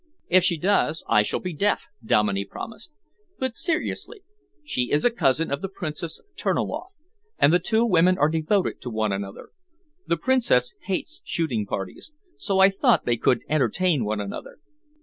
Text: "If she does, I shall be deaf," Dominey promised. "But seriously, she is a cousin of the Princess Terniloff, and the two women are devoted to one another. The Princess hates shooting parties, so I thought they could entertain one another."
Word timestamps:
"If 0.29 0.43
she 0.43 0.57
does, 0.57 1.03
I 1.07 1.21
shall 1.21 1.39
be 1.39 1.53
deaf," 1.53 1.87
Dominey 2.03 2.43
promised. 2.43 2.89
"But 3.37 3.55
seriously, 3.55 4.23
she 4.63 4.89
is 4.91 5.05
a 5.05 5.11
cousin 5.11 5.51
of 5.51 5.61
the 5.61 5.69
Princess 5.69 6.19
Terniloff, 6.35 6.87
and 7.37 7.53
the 7.53 7.59
two 7.59 7.85
women 7.85 8.17
are 8.17 8.27
devoted 8.27 8.81
to 8.81 8.89
one 8.89 9.11
another. 9.11 9.49
The 10.07 10.17
Princess 10.17 10.73
hates 10.85 11.21
shooting 11.23 11.67
parties, 11.67 12.11
so 12.35 12.57
I 12.57 12.71
thought 12.71 13.05
they 13.05 13.15
could 13.17 13.43
entertain 13.47 14.03
one 14.03 14.19
another." 14.19 14.57